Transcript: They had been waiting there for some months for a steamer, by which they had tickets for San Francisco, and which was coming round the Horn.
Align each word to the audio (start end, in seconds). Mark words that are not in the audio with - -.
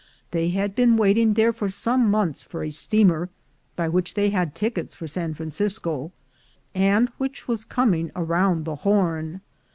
They 0.31 0.49
had 0.49 0.73
been 0.73 0.97
waiting 0.97 1.35
there 1.35 1.53
for 1.53 1.69
some 1.69 2.09
months 2.09 2.41
for 2.41 2.63
a 2.63 2.71
steamer, 2.71 3.29
by 3.75 3.87
which 3.87 4.15
they 4.15 4.31
had 4.31 4.55
tickets 4.55 4.95
for 4.95 5.05
San 5.05 5.35
Francisco, 5.35 6.11
and 6.73 7.09
which 7.19 7.47
was 7.47 7.63
coming 7.63 8.09
round 8.15 8.65
the 8.65 8.77
Horn. 8.77 9.41